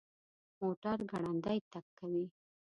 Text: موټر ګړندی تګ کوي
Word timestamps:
موټر 0.59 0.97
ګړندی 1.11 1.59
تګ 1.71 1.85
کوي 1.99 2.25